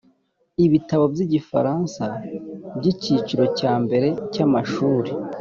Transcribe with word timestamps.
ibitabo 0.65 1.03
by 1.13 1.19
igifaransa 1.25 2.05
by 2.77 2.85
icyiciro 2.91 3.43
cya 3.59 3.73
mbere 3.83 4.07
cy 4.33 4.39
amashuri 4.45 5.11